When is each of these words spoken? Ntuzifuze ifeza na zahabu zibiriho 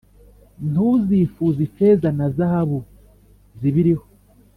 Ntuzifuze 0.69 1.59
ifeza 1.67 2.07
na 2.17 2.27
zahabu 2.35 2.79
zibiriho 3.59 4.05